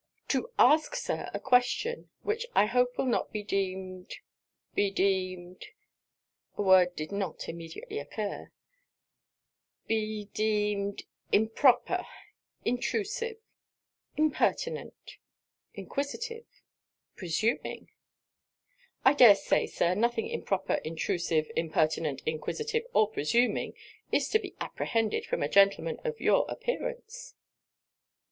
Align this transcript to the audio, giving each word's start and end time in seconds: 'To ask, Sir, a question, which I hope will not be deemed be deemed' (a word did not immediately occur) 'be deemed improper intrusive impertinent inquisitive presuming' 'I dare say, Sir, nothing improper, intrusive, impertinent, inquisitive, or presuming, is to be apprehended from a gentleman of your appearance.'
'To 0.29 0.49
ask, 0.57 0.95
Sir, 0.95 1.29
a 1.31 1.39
question, 1.39 2.09
which 2.23 2.47
I 2.55 2.65
hope 2.65 2.97
will 2.97 3.05
not 3.05 3.31
be 3.31 3.43
deemed 3.43 4.15
be 4.73 4.89
deemed' 4.89 5.63
(a 6.57 6.63
word 6.63 6.95
did 6.95 7.11
not 7.11 7.47
immediately 7.47 7.99
occur) 7.99 8.51
'be 9.85 10.25
deemed 10.33 11.03
improper 11.31 12.03
intrusive 12.65 13.37
impertinent 14.17 15.17
inquisitive 15.75 16.47
presuming' 17.15 17.91
'I 19.05 19.13
dare 19.13 19.35
say, 19.35 19.67
Sir, 19.67 19.93
nothing 19.93 20.27
improper, 20.29 20.79
intrusive, 20.83 21.45
impertinent, 21.55 22.23
inquisitive, 22.25 22.85
or 22.95 23.07
presuming, 23.07 23.75
is 24.11 24.29
to 24.29 24.39
be 24.39 24.55
apprehended 24.59 25.27
from 25.27 25.43
a 25.43 25.47
gentleman 25.47 25.99
of 26.03 26.19
your 26.19 26.47
appearance.' 26.49 27.35